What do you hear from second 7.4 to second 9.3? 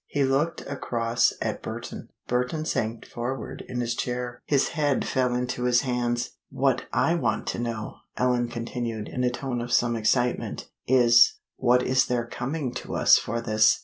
to know," Ellen continued, in a